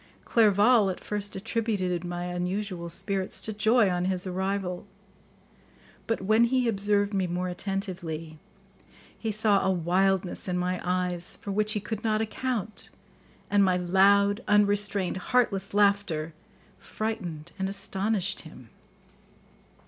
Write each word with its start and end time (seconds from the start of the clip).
Clerval 0.25 0.89
at 0.89 0.99
first 0.99 1.35
attributed 1.35 2.03
my 2.03 2.23
unusual 2.25 2.89
spirits 2.89 3.39
to 3.41 3.53
joy 3.53 3.87
on 3.87 4.05
his 4.05 4.25
arrival, 4.25 4.87
but 6.07 6.21
when 6.21 6.45
he 6.45 6.67
observed 6.67 7.13
me 7.13 7.27
more 7.27 7.49
attentively, 7.49 8.39
he 9.15 9.31
saw 9.31 9.63
a 9.63 9.69
wildness 9.69 10.47
in 10.47 10.57
my 10.57 10.81
eyes 10.83 11.37
for 11.37 11.51
which 11.51 11.73
he 11.73 11.79
could 11.79 12.03
not 12.03 12.19
account, 12.19 12.89
and 13.47 13.63
my 13.63 13.77
loud, 13.77 14.41
unrestrained, 14.47 15.17
heartless 15.17 15.71
laughter 15.71 16.33
frightened 16.79 17.51
and 17.59 17.69
astonished 17.69 18.39
him. 18.39 18.71